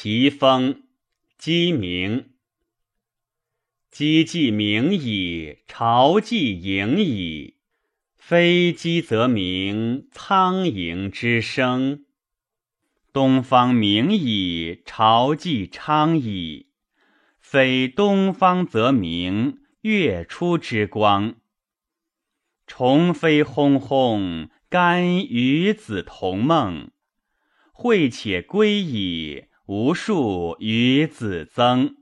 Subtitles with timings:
[0.00, 0.84] 其风，
[1.38, 2.30] 鸡鸣。
[3.90, 7.56] 鸡既鸣矣，巢既盈矣。
[8.16, 12.04] 非鸡则鸣，苍蝇之声。
[13.12, 16.68] 东方明矣，巢既昌矣。
[17.40, 21.34] 非东方则明，月出之光。
[22.68, 26.92] 虫飞轰轰，甘与子同梦。
[27.72, 31.94] 会且归矣，无数与子增。